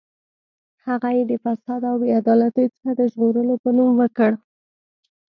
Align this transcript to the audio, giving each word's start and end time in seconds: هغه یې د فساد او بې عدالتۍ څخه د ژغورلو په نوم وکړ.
هغه 0.85 1.09
یې 1.17 1.23
د 1.31 1.33
فساد 1.43 1.81
او 1.89 1.95
بې 2.01 2.09
عدالتۍ 2.19 2.65
څخه 2.75 2.91
د 2.99 3.01
ژغورلو 3.11 3.55
په 3.63 3.69
نوم 3.77 3.91
وکړ. 4.01 4.31